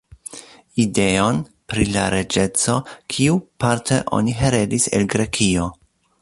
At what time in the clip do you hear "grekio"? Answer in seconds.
5.17-5.71